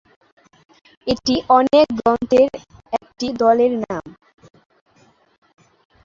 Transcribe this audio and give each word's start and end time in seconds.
এটি 1.07 1.35
অনেক 1.57 1.85
গ্রন্থের 1.99 2.49
একটি 2.93 3.27
দলের 3.41 3.73
নাম। 3.83 4.03